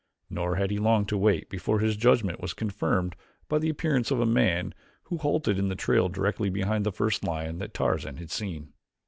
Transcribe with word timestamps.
Nor 0.31 0.55
had 0.55 0.71
he 0.71 0.79
long 0.79 1.05
to 1.05 1.15
wait 1.15 1.47
before 1.47 1.77
his 1.79 1.95
judgment 1.95 2.39
was 2.41 2.55
confirmed 2.55 3.15
by 3.47 3.59
the 3.59 3.69
appearance 3.69 4.09
of 4.09 4.19
a 4.19 4.25
man 4.25 4.73
who 5.03 5.17
halted 5.19 5.59
in 5.59 5.67
the 5.69 5.75
trail 5.75 6.09
directly 6.09 6.49
behind 6.49 6.87
the 6.87 6.91
first 6.91 7.23
lion 7.23 7.59
that 7.59 7.75
Tarzan 7.75 8.17
had 8.17 8.31
seen. 8.31 8.73